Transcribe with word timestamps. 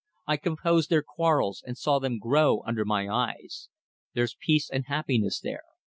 I 0.25 0.37
composed 0.37 0.89
their 0.89 1.03
quarrels, 1.03 1.63
and 1.63 1.77
saw 1.77 1.99
them 1.99 2.17
grow 2.17 2.63
under 2.65 2.83
my 2.83 3.07
eyes. 3.07 3.69
There's 4.15 4.33
peace 4.39 4.67
and 4.67 4.85
happiness 4.87 5.39
there. 5.39 5.61